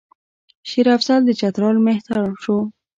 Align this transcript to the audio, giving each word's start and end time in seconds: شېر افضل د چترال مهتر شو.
شېر 0.69 0.87
افضل 0.97 1.21
د 1.25 1.29
چترال 1.39 1.77
مهتر 1.87 2.17
شو. 2.43 2.57